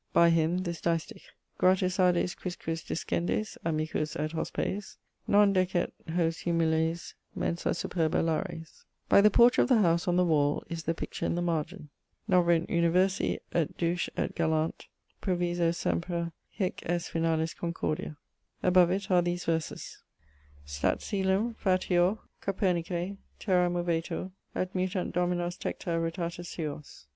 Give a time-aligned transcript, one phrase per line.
[0.13, 1.21] By him, this distich:
[1.59, 8.83] Gratus ades quisquis descendis, amicus et hospes: Non decet hos humiles mensa superba Lares.
[9.09, 11.89] By the porch of the howse, on the wall, is the picture in the margent:
[12.27, 14.87] [Illustration: Noverint universi et douch et gallante
[15.21, 18.17] ꝑroviso semꝓ hec est finalis concordia]
[18.63, 19.99] Above it are these verses:
[20.65, 27.05] Stat coelum, fateor, Copernice; terra movetur; Et mutant dominos tecta rotata suos.